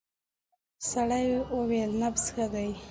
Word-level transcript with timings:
سړی 0.89 1.25
وویل 1.55 1.91
نبض 2.01 2.23
ښه 2.35 2.45
دی. 2.53 2.69